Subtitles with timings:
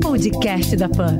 [0.00, 1.18] Podcast da Pan.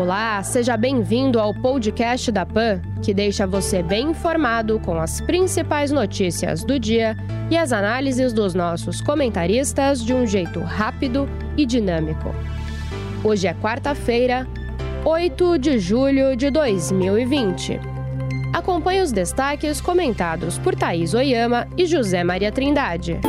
[0.00, 5.90] Olá, seja bem-vindo ao podcast da PAN, que deixa você bem informado com as principais
[5.90, 7.14] notícias do dia
[7.50, 12.34] e as análises dos nossos comentaristas de um jeito rápido e dinâmico.
[13.22, 14.46] Hoje é quarta-feira,
[15.04, 17.78] 8 de julho de 2020.
[18.54, 23.20] Acompanhe os destaques comentados por Thaís Oyama e José Maria Trindade.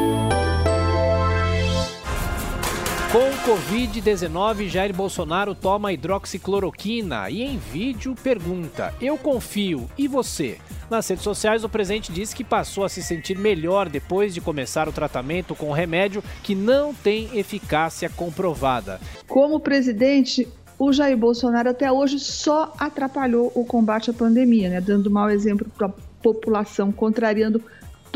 [3.10, 10.58] Com Covid-19, Jair Bolsonaro toma hidroxicloroquina e em vídeo pergunta: Eu confio, e você?
[10.90, 14.90] Nas redes sociais, o presidente disse que passou a se sentir melhor depois de começar
[14.90, 19.00] o tratamento com o remédio que não tem eficácia comprovada.
[19.26, 20.46] Como presidente,
[20.78, 24.82] o Jair Bolsonaro até hoje só atrapalhou o combate à pandemia, né?
[24.82, 27.64] dando mau exemplo para a população, contrariando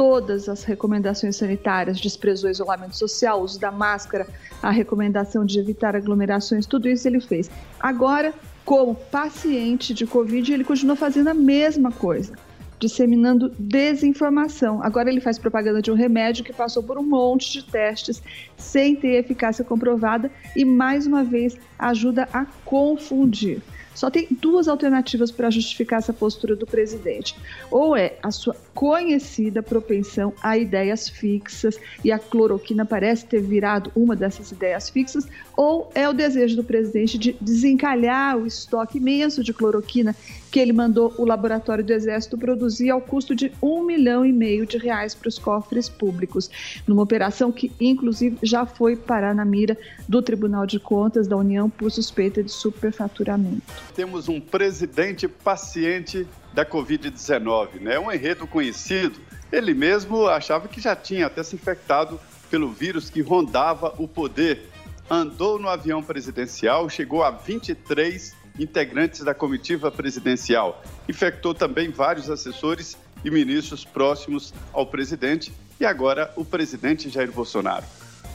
[0.02, 4.26] todas as recomendações sanitárias, desprezou o isolamento social, uso da máscara,
[4.60, 7.52] a recomendação de evitar aglomerações, tudo isso ele fez.
[7.80, 8.34] Agora,
[8.66, 12.34] como paciente de Covid, ele continua fazendo a mesma coisa,
[12.80, 14.82] disseminando desinformação.
[14.82, 18.24] Agora ele faz propaganda de um remédio que passou por um monte de testes
[18.58, 23.62] sem ter eficácia comprovada e, mais uma vez, ajuda a confundir.
[23.94, 27.36] Só tem duas alternativas para justificar essa postura do presidente.
[27.70, 33.92] Ou é a sua conhecida propensão a ideias fixas, e a cloroquina parece ter virado
[33.96, 39.44] uma dessas ideias fixas, ou é o desejo do presidente de desencalhar o estoque imenso
[39.44, 40.16] de cloroquina
[40.52, 44.66] que ele mandou o laboratório do Exército produzir ao custo de um milhão e meio
[44.66, 46.50] de reais para os cofres públicos,
[46.86, 51.70] numa operação que, inclusive, já foi parar na mira do Tribunal de Contas da União
[51.70, 53.81] por suspeita de superfaturamento.
[53.96, 58.00] Temos um presidente paciente da Covid-19, né?
[58.00, 59.20] Um enredo conhecido.
[59.52, 64.70] Ele mesmo achava que já tinha até se infectado pelo vírus que rondava o poder.
[65.10, 70.84] Andou no avião presidencial, chegou a 23 integrantes da comitiva presidencial.
[71.08, 77.86] Infectou também vários assessores e ministros próximos ao presidente e agora o presidente Jair Bolsonaro.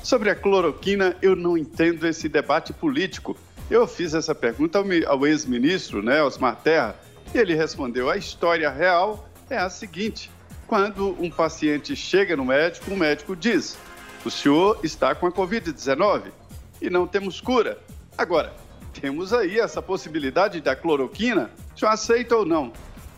[0.02, 3.36] Sobre a cloroquina, eu não entendo esse debate político.
[3.70, 6.94] Eu fiz essa pergunta ao ex-ministro, né, Osmar Terra,
[7.34, 10.30] e ele respondeu: a história real é a seguinte:
[10.66, 13.76] quando um paciente chega no médico, o médico diz:
[14.24, 16.32] o senhor está com a Covid-19
[16.80, 17.78] e não temos cura.
[18.16, 18.54] Agora,
[19.00, 21.50] temos aí essa possibilidade da cloroquina.
[21.74, 22.72] O senhor aceita ou não?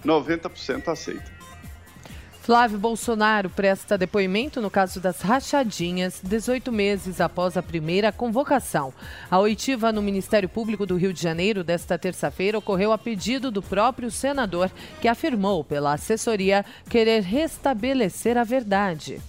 [0.04, 1.38] 90% aceita.
[2.48, 8.91] Flávio Bolsonaro presta depoimento no caso das rachadinhas, 18 meses após a primeira convocação.
[9.31, 13.60] A oitiva no Ministério Público do Rio de Janeiro desta terça-feira ocorreu a pedido do
[13.60, 19.20] próprio senador, que afirmou pela assessoria querer restabelecer a verdade.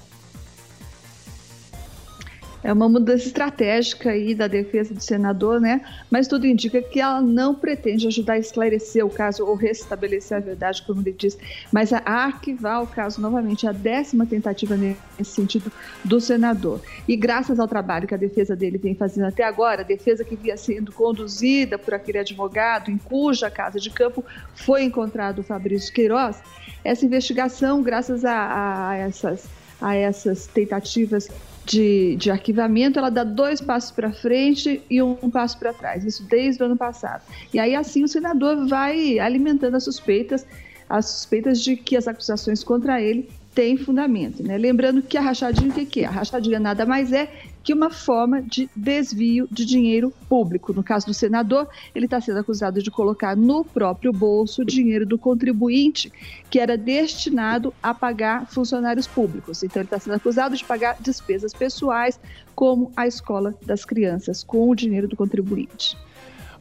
[2.61, 5.81] É uma mudança estratégica aí da defesa do senador, né?
[6.11, 10.41] Mas tudo indica que ela não pretende ajudar a esclarecer o caso ou restabelecer a
[10.41, 11.37] verdade, como ele diz,
[11.71, 15.71] mas a arquivar o caso novamente, a décima tentativa nesse sentido
[16.03, 16.81] do senador.
[17.07, 20.35] E graças ao trabalho que a defesa dele vem fazendo até agora, a defesa que
[20.35, 25.93] vinha sendo conduzida por aquele advogado em cuja casa de campo foi encontrado o Fabrício
[25.93, 26.41] Queiroz,
[26.83, 29.47] essa investigação, graças a, a essas
[29.81, 31.29] a essas tentativas
[31.69, 36.03] de, de arquivamento, ela dá dois passos para frente e um, um passo para trás,
[36.03, 37.21] isso desde o ano passado.
[37.53, 40.45] E aí, assim, o senador vai alimentando as suspeitas,
[40.89, 44.41] as suspeitas de que as acusações contra ele têm fundamento.
[44.41, 44.57] Né?
[44.57, 46.05] Lembrando que a rachadinha, o que, que é?
[46.05, 47.31] A rachadinha nada mais é
[47.63, 50.73] que uma forma de desvio de dinheiro público.
[50.73, 55.05] No caso do senador, ele está sendo acusado de colocar no próprio bolso o dinheiro
[55.05, 56.11] do contribuinte,
[56.49, 59.63] que era destinado a pagar funcionários públicos.
[59.63, 62.19] Então, ele está sendo acusado de pagar despesas pessoais,
[62.55, 65.97] como a escola das crianças, com o dinheiro do contribuinte.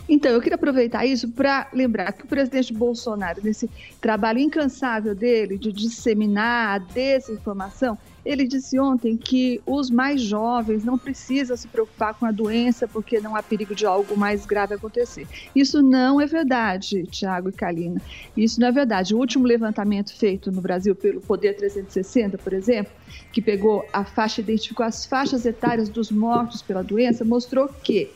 [0.08, 3.70] Então, eu queria aproveitar isso para lembrar que o presidente Bolsonaro, nesse
[4.00, 10.96] trabalho incansável dele de disseminar a desinformação, ele disse ontem que os mais jovens não
[10.96, 15.26] precisam se preocupar com a doença porque não há perigo de algo mais grave acontecer.
[15.54, 18.00] Isso não é verdade, Tiago e Kalina.
[18.37, 19.14] Isso não é verdade.
[19.14, 22.93] O último levantamento feito no Brasil pelo Poder 360, por exemplo,
[23.32, 28.08] que pegou a faixa, identificou as faixas etárias dos mortos pela doença, mostrou que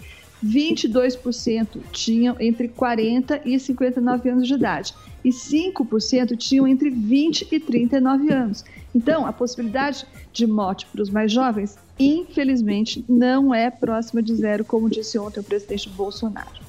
[0.44, 4.94] 22% tinham entre 40 e 59 anos de idade
[5.24, 8.64] e 5% tinham entre 20 e 39 anos.
[8.94, 14.64] Então, a possibilidade de morte para os mais jovens, infelizmente, não é próxima de zero,
[14.64, 16.65] como disse ontem o presidente Bolsonaro.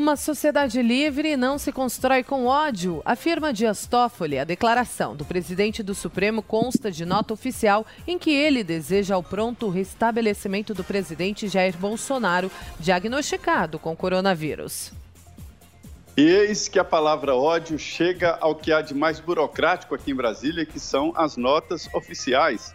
[0.00, 4.38] Uma sociedade livre não se constrói com ódio, afirma Dias Toffoli.
[4.38, 9.22] A declaração do presidente do Supremo consta de nota oficial em que ele deseja o
[9.22, 14.90] pronto restabelecimento do presidente Jair Bolsonaro, diagnosticado com coronavírus.
[16.16, 20.64] Eis que a palavra ódio chega ao que há de mais burocrático aqui em Brasília,
[20.64, 22.74] que são as notas oficiais.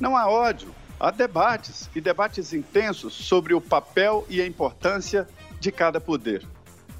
[0.00, 5.28] Não há ódio, há debates, e debates intensos sobre o papel e a importância
[5.60, 6.44] de cada poder.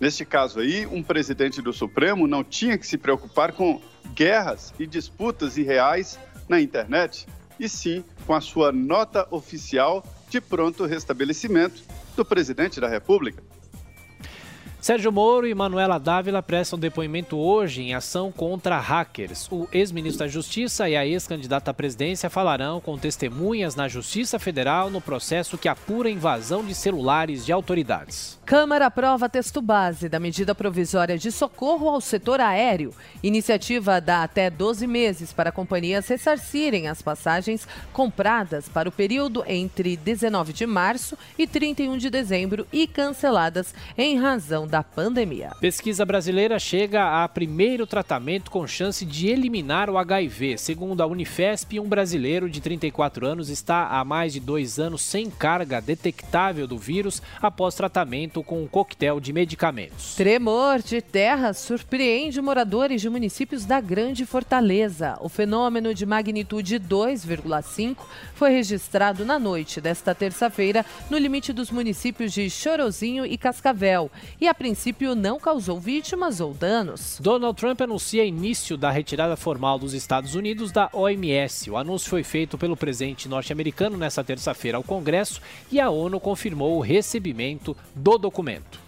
[0.05, 3.81] Neste caso aí, um presidente do Supremo não tinha que se preocupar com
[4.15, 7.27] guerras e disputas irreais na internet,
[7.59, 11.83] e sim com a sua nota oficial de pronto restabelecimento
[12.15, 13.43] do presidente da República.
[14.85, 19.49] Sérgio Moro e Manuela Dávila prestam depoimento hoje em ação contra hackers.
[19.51, 24.91] O ex-ministro da Justiça e a ex-candidata à presidência falarão com testemunhas na Justiça Federal
[24.91, 28.39] no processo que apura invasão de celulares de autoridades.
[28.45, 32.93] Câmara aprova texto base da medida provisória de socorro ao setor aéreo.
[33.23, 39.97] Iniciativa dá até 12 meses para companhias ressarcirem as passagens compradas para o período entre
[39.97, 45.51] 19 de março e 31 de dezembro e canceladas em razão da pandemia.
[45.61, 50.59] Pesquisa brasileira chega a primeiro tratamento com chance de eliminar o HIV.
[50.59, 55.31] Segundo a Unifesp, um brasileiro de 34 anos está há mais de dois anos sem
[55.31, 60.15] carga detectável do vírus após tratamento com um coquetel de medicamentos.
[60.15, 65.19] Tremor de terra surpreende moradores de municípios da Grande Fortaleza.
[65.21, 67.97] O fenômeno de magnitude 2,5
[68.35, 74.11] foi registrado na noite desta terça-feira no limite dos municípios de Chorozinho e Cascavel
[74.41, 77.19] e a princípio não causou vítimas ou danos.
[77.21, 81.71] Donald Trump anuncia início da retirada formal dos Estados Unidos da OMS.
[81.71, 85.39] O anúncio foi feito pelo presidente norte-americano nesta terça-feira ao Congresso
[85.71, 88.81] e a ONU confirmou o recebimento do documento.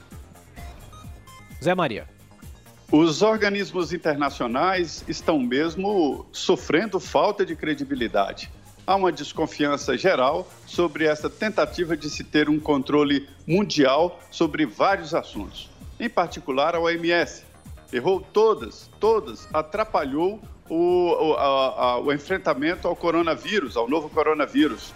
[1.63, 2.09] Zé Maria.
[2.91, 8.51] Os organismos internacionais estão mesmo sofrendo falta de credibilidade
[8.87, 15.15] há uma desconfiança geral sobre essa tentativa de se ter um controle mundial sobre vários
[15.15, 15.69] assuntos,
[15.99, 17.45] em particular a OMS.
[17.93, 24.95] Errou todas, todas, atrapalhou o, a, a, o enfrentamento ao coronavírus, ao novo coronavírus.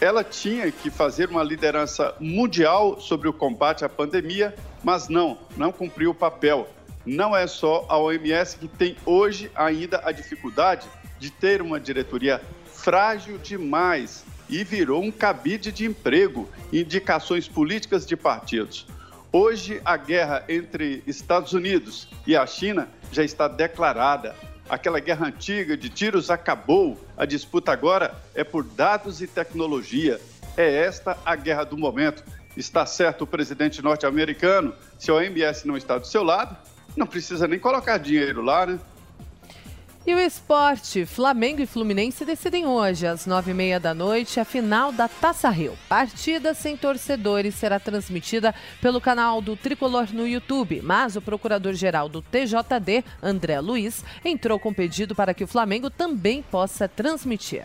[0.00, 5.70] Ela tinha que fazer uma liderança mundial sobre o combate à pandemia, mas não, não
[5.70, 6.68] cumpriu o papel.
[7.04, 10.86] Não é só a OMS que tem hoje ainda a dificuldade
[11.18, 12.40] de ter uma diretoria
[12.82, 18.86] frágil demais e virou um cabide de emprego, indicações políticas de partidos.
[19.32, 24.34] Hoje, a guerra entre Estados Unidos e a China já está declarada.
[24.68, 26.98] Aquela guerra antiga de tiros acabou.
[27.16, 30.20] A disputa agora é por dados e tecnologia.
[30.56, 32.24] É esta a guerra do momento.
[32.56, 34.74] Está certo o presidente norte-americano.
[34.98, 36.56] Se a OMS não está do seu lado,
[36.96, 38.80] não precisa nem colocar dinheiro lá, né?
[40.10, 44.44] E o esporte, Flamengo e Fluminense decidem hoje, às nove e meia da noite, a
[44.44, 45.78] final da Taça Rio.
[45.88, 48.52] Partida sem torcedores será transmitida
[48.82, 54.74] pelo canal do Tricolor no YouTube, mas o procurador-geral do TJD, André Luiz, entrou com
[54.74, 57.62] pedido para que o Flamengo também possa transmitir.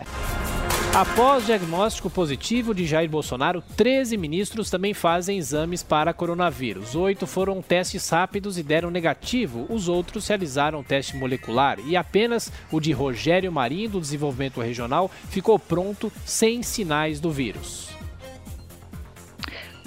[0.96, 6.94] Após diagnóstico positivo de Jair Bolsonaro, 13 ministros também fazem exames para coronavírus.
[6.94, 9.66] Oito foram testes rápidos e deram negativo.
[9.68, 15.58] Os outros realizaram teste molecular e apenas o de Rogério Marinho, do Desenvolvimento Regional, ficou
[15.58, 17.95] pronto sem sinais do vírus.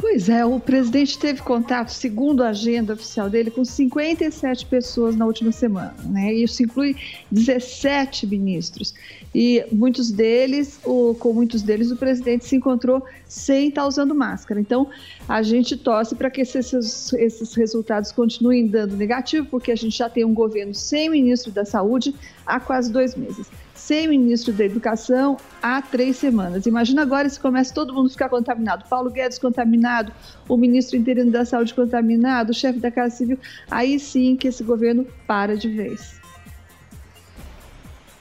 [0.02, 5.26] Pois é, o presidente teve contato, segundo a agenda oficial dele, com 57 pessoas na
[5.26, 6.34] última semana, né?
[6.34, 6.96] Isso inclui
[7.30, 8.94] 17 ministros.
[9.36, 14.62] E muitos deles, o, com muitos deles, o presidente se encontrou sem estar usando máscara.
[14.62, 14.88] Então,
[15.28, 20.10] a gente torce para que esses, esses resultados continuem dando negativo, porque a gente já
[20.10, 22.16] tem um governo sem ministro da Saúde
[22.46, 23.48] há quase dois meses
[23.90, 26.68] sem ministro da Educação há três semanas.
[26.68, 28.88] Imagina agora se começa todo mundo ficar contaminado.
[28.88, 30.14] Paulo Guedes contaminado,
[30.48, 33.40] o ministro interino da Saúde contaminado, o chefe da Casa Civil.
[33.68, 36.22] Aí sim que esse governo para de vez.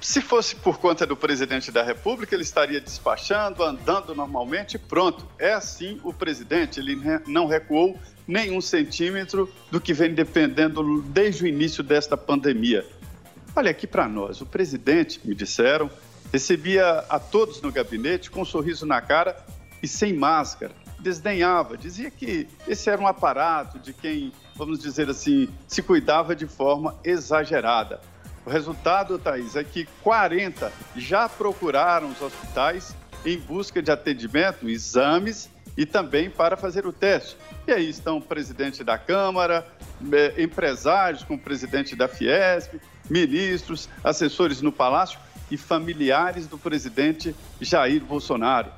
[0.00, 5.26] Se fosse por conta do presidente da República, ele estaria despachando, andando normalmente, pronto.
[5.38, 7.94] É assim o presidente, ele não recuou
[8.26, 12.86] nenhum centímetro do que vem dependendo desde o início desta pandemia.
[13.58, 15.90] Olha aqui para nós, o presidente, me disseram,
[16.32, 19.36] recebia a todos no gabinete com um sorriso na cara
[19.82, 20.72] e sem máscara.
[21.00, 26.46] desdenhava, dizia que esse era um aparato de quem, vamos dizer assim, se cuidava de
[26.46, 28.00] forma exagerada.
[28.46, 32.94] O resultado, Thaís, é que 40 já procuraram os hospitais
[33.26, 37.36] em busca de atendimento, exames e também para fazer o teste.
[37.66, 39.66] E aí estão o presidente da Câmara,
[40.12, 45.18] eh, empresários com o presidente da Fiesp, ministros, assessores no Palácio
[45.50, 48.70] e familiares do presidente Jair Bolsonaro.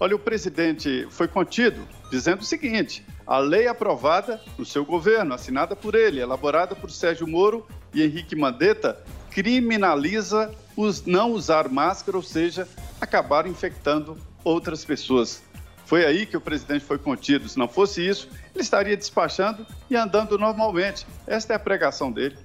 [0.00, 5.74] Olha, o presidente foi contido dizendo o seguinte: a lei aprovada no seu governo, assinada
[5.74, 12.22] por ele, elaborada por Sérgio Moro e Henrique Mandetta, criminaliza os não usar máscara, ou
[12.22, 12.68] seja,
[13.00, 15.42] acabar infectando outras pessoas.
[15.84, 17.48] Foi aí que o presidente foi contido.
[17.48, 21.06] Se não fosse isso, ele estaria despachando e andando normalmente.
[21.26, 22.36] Esta é a pregação dele.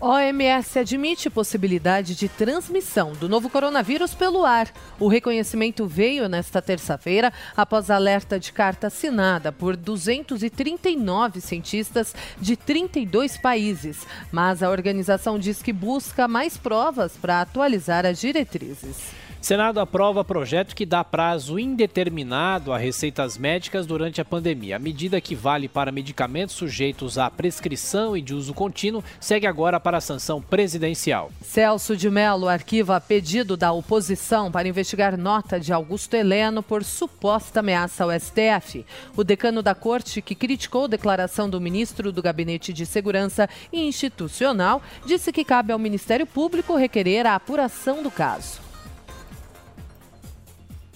[0.00, 4.72] OMS admite possibilidade de transmissão do novo coronavírus pelo ar.
[4.98, 13.36] O reconhecimento veio nesta terça-feira após alerta de carta assinada por 239 cientistas de 32
[13.36, 14.06] países.
[14.32, 19.19] Mas a organização diz que busca mais provas para atualizar as diretrizes.
[19.40, 24.76] Senado aprova projeto que dá prazo indeterminado a receitas médicas durante a pandemia.
[24.76, 29.80] A medida que vale para medicamentos sujeitos à prescrição e de uso contínuo segue agora
[29.80, 31.32] para a sanção presidencial.
[31.42, 37.60] Celso de Mello arquiva pedido da oposição para investigar nota de Augusto Heleno por suposta
[37.60, 38.84] ameaça ao STF.
[39.16, 45.32] O decano da corte, que criticou declaração do ministro do Gabinete de Segurança Institucional, disse
[45.32, 48.69] que cabe ao Ministério Público requerer a apuração do caso.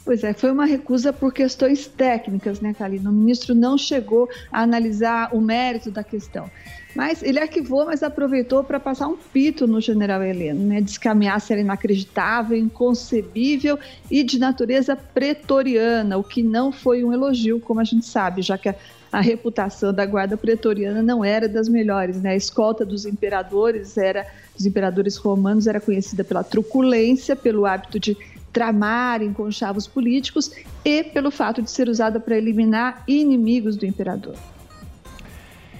[0.04, 3.08] Pois é, foi uma recusa por questões técnicas, né, Kalina?
[3.08, 6.50] O ministro não chegou a analisar o mérito da questão.
[6.94, 10.80] Mas ele arquivou, mas aproveitou para passar um pito no general Heleno, né?
[10.80, 13.78] Diz que a ameaça era inacreditável, inconcebível
[14.10, 18.56] e de natureza pretoriana, o que não foi um elogio, como a gente sabe, já
[18.56, 18.76] que a,
[19.10, 22.30] a reputação da guarda pretoriana não era das melhores, né?
[22.30, 28.16] A escolta dos imperadores era dos imperadores romanos era conhecida pela truculência, pelo hábito de
[28.54, 30.52] tramar em conchavos políticos
[30.84, 34.36] e pelo fato de ser usada para eliminar inimigos do imperador.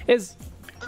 [0.07, 0.37] Ex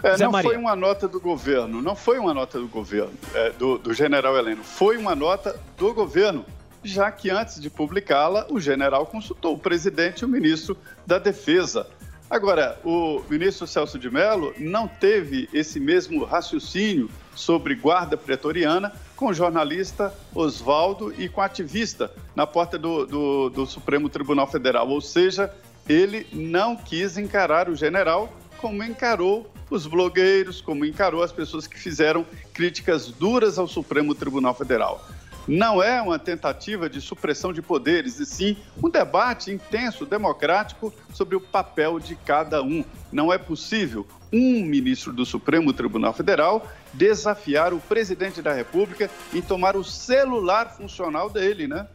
[0.03, 0.51] é, não Maria.
[0.51, 4.37] foi uma nota do governo, não foi uma nota do governo, é, do, do general
[4.37, 6.45] Heleno, foi uma nota do governo,
[6.83, 11.87] já que antes de publicá-la, o general consultou o presidente e o ministro da Defesa.
[12.29, 19.27] Agora, o ministro Celso de Mello não teve esse mesmo raciocínio sobre guarda pretoriana com
[19.27, 24.87] o jornalista Oswaldo e com ativista na porta do, do, do Supremo Tribunal Federal.
[24.87, 25.53] Ou seja,
[25.89, 31.77] ele não quis encarar o general como encarou os blogueiros, como encarou as pessoas que
[31.77, 35.03] fizeram críticas duras ao Supremo Tribunal Federal.
[35.47, 41.35] Não é uma tentativa de supressão de poderes, e sim um debate intenso, democrático, sobre
[41.35, 42.83] o papel de cada um.
[43.11, 49.41] Não é possível um ministro do Supremo Tribunal Federal desafiar o presidente da República em
[49.41, 51.87] tomar o celular funcional dele, né?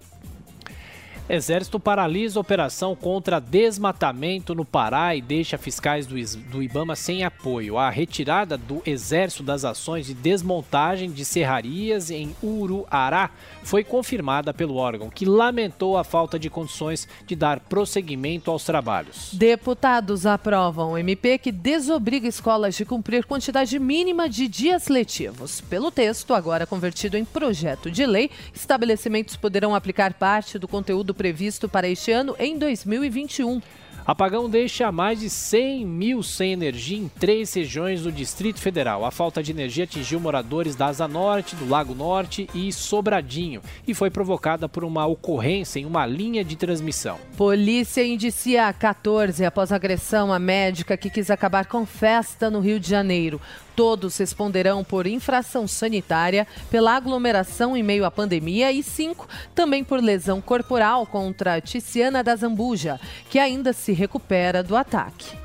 [1.28, 7.78] Exército paralisa operação contra desmatamento no Pará e deixa fiscais do, Ibama sem apoio.
[7.78, 13.30] A retirada do Exército das ações de desmontagem de serrarias em Uruará
[13.62, 19.30] foi confirmada pelo órgão, que lamentou a falta de condições de dar prosseguimento aos trabalhos.
[19.32, 25.60] Deputados aprovam o MP que desobriga escolas de cumprir quantidade mínima de dias letivos.
[25.60, 31.68] Pelo texto, agora convertido em projeto de lei, estabelecimentos poderão aplicar parte do conteúdo previsto
[31.68, 33.60] para este ano em 2021.
[34.04, 39.04] Apagão deixa mais de 100 mil sem energia em três regiões do Distrito Federal.
[39.04, 43.94] A falta de energia atingiu moradores da Asa Norte, do Lago Norte e Sobradinho e
[43.94, 47.16] foi provocada por uma ocorrência em uma linha de transmissão.
[47.36, 52.88] Polícia indicia 14 após agressão à médica que quis acabar com festa no Rio de
[52.88, 53.40] Janeiro.
[53.74, 60.02] Todos responderão por infração sanitária, pela aglomeração em meio à pandemia e cinco também por
[60.02, 63.00] lesão corporal contra Tiziana da Zambuja,
[63.30, 65.36] que ainda se recupera do ataque.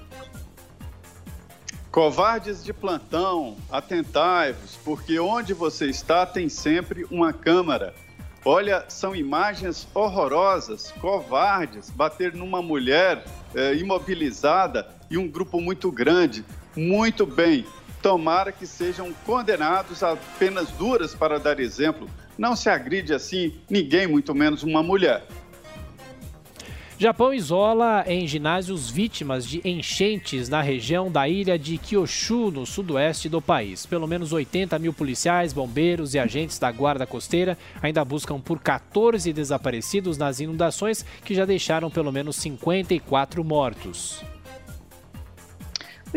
[1.89, 7.95] Covardes de plantão, atentai-vos, porque onde você está tem sempre uma câmara.
[8.45, 16.45] Olha, são imagens horrorosas, covardes, bater numa mulher é, imobilizada e um grupo muito grande.
[16.75, 17.65] Muito bem,
[18.01, 22.09] tomara que sejam condenados a penas duras para dar exemplo.
[22.37, 25.25] Não se agride assim ninguém, muito menos uma mulher.
[26.99, 33.29] Japão isola em ginásios vítimas de enchentes na região da ilha de Kyushu, no sudoeste
[33.29, 33.85] do país.
[33.85, 39.31] Pelo menos 80 mil policiais, bombeiros e agentes da Guarda Costeira ainda buscam por 14
[39.31, 44.23] desaparecidos nas inundações que já deixaram pelo menos 54 mortos.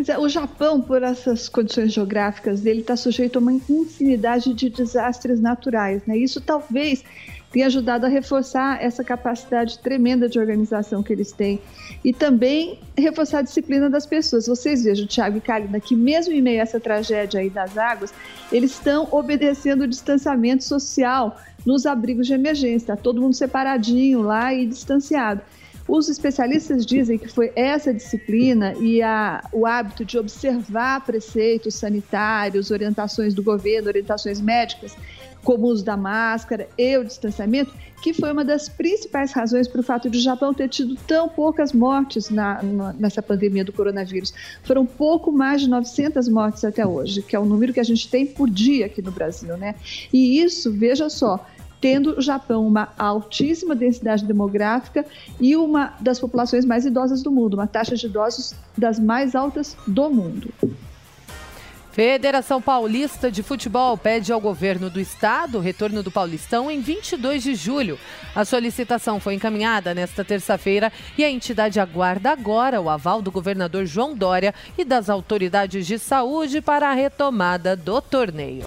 [0.08, 5.40] É, o Japão, por essas condições geográficas dele, está sujeito a uma infinidade de desastres
[5.40, 6.02] naturais.
[6.06, 6.16] Né?
[6.16, 7.04] Isso talvez
[7.50, 11.60] tem ajudado a reforçar essa capacidade tremenda de organização que eles têm
[12.04, 14.46] e também reforçar a disciplina das pessoas.
[14.46, 18.14] Vocês vejam, Tiago e Kalina, que mesmo em meio a essa tragédia aí das águas,
[18.52, 24.54] eles estão obedecendo o distanciamento social nos abrigos de emergência, tá todo mundo separadinho lá
[24.54, 25.42] e distanciado.
[25.90, 32.70] Os especialistas dizem que foi essa disciplina e a, o hábito de observar preceitos sanitários,
[32.70, 34.96] orientações do governo, orientações médicas,
[35.42, 39.80] como o uso da máscara e o distanciamento, que foi uma das principais razões para
[39.80, 43.72] o fato de o Japão ter tido tão poucas mortes na, na, nessa pandemia do
[43.72, 44.32] coronavírus.
[44.62, 48.08] Foram pouco mais de 900 mortes até hoje, que é o número que a gente
[48.08, 49.74] tem por dia aqui no Brasil, né?
[50.12, 51.44] E isso, veja só,
[51.80, 55.04] tendo o Japão uma altíssima densidade demográfica
[55.40, 59.76] e uma das populações mais idosas do mundo, uma taxa de idosos das mais altas
[59.86, 60.52] do mundo.
[61.92, 67.42] Federação Paulista de Futebol pede ao governo do estado o retorno do Paulistão em 22
[67.42, 67.98] de julho.
[68.34, 73.86] A solicitação foi encaminhada nesta terça-feira e a entidade aguarda agora o aval do governador
[73.86, 78.66] João Dória e das autoridades de saúde para a retomada do torneio.